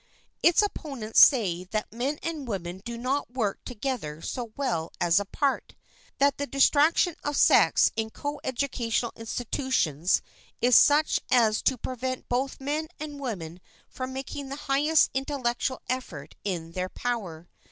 [0.41, 5.75] Its opponents say that men and women do not work together so well as apart,
[6.17, 10.23] that the distraction of sex in coeducational institutions
[10.59, 16.33] is such as to prevent both men and women from making the highest intellectual effort
[16.43, 17.47] in their power.